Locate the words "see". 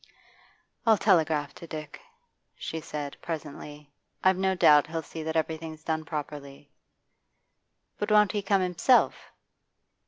5.03-5.21